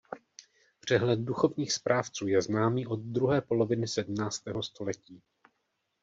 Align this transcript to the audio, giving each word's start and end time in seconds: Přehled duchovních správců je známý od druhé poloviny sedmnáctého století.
Přehled 0.79 1.19
duchovních 1.19 1.73
správců 1.73 2.27
je 2.27 2.41
známý 2.41 2.87
od 2.87 2.99
druhé 2.99 3.41
poloviny 3.41 3.87
sedmnáctého 3.87 4.63
století. 4.63 5.21